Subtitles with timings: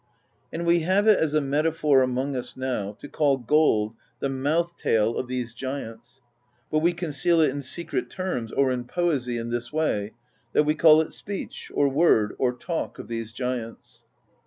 [0.51, 4.75] And we have it as a metaphor among us now, to call gold the mouth
[4.75, 6.23] tale of these giants;
[6.71, 10.13] but we conceal it in secret terms or in poesy in this way,
[10.53, 14.03] that we call it Speech, or Word, or Talk, of these giants."